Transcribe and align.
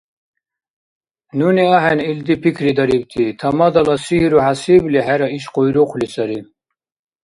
Нуни 1.37 1.63
ахӀен 1.77 1.99
илди 2.11 2.35
пикридарибти 2.41 3.25
Тамадала 3.39 3.95
сихӀру 4.03 4.39
хӀясибли 4.45 4.99
хӀера 5.05 5.27
иш 5.37 5.45
къуйрукъли 5.53 6.07
сари. 6.13 6.39